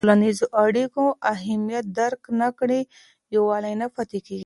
که 0.03 0.07
د 0.07 0.09
ټولنیزو 0.09 0.45
اړیکو 0.65 1.03
اهمیت 1.33 1.85
درک 1.99 2.21
نه 2.39 2.49
کړې، 2.59 2.81
یووالی 3.35 3.73
نه 3.81 3.87
پاتې 3.95 4.19
کېږي. 4.27 4.39